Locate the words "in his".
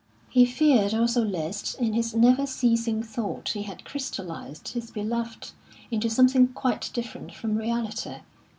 1.79-2.15